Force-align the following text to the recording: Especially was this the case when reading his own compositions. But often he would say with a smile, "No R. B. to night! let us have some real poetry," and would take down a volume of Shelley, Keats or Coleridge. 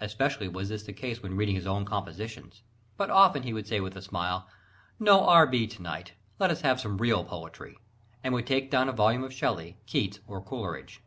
Especially 0.00 0.46
was 0.46 0.68
this 0.68 0.84
the 0.84 0.92
case 0.92 1.20
when 1.20 1.34
reading 1.36 1.56
his 1.56 1.66
own 1.66 1.84
compositions. 1.84 2.62
But 2.96 3.10
often 3.10 3.42
he 3.42 3.52
would 3.52 3.66
say 3.66 3.80
with 3.80 3.96
a 3.96 4.02
smile, 4.02 4.48
"No 5.00 5.26
R. 5.28 5.48
B. 5.48 5.66
to 5.66 5.82
night! 5.82 6.12
let 6.38 6.52
us 6.52 6.60
have 6.60 6.80
some 6.80 6.96
real 6.96 7.24
poetry," 7.24 7.76
and 8.22 8.32
would 8.34 8.46
take 8.46 8.70
down 8.70 8.88
a 8.88 8.92
volume 8.92 9.24
of 9.24 9.32
Shelley, 9.34 9.76
Keats 9.86 10.20
or 10.28 10.40
Coleridge. 10.40 11.02